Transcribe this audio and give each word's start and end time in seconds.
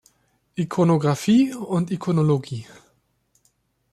Ikonographie 0.57 1.53
und 1.53 1.91
Ikonologie". 1.91 2.65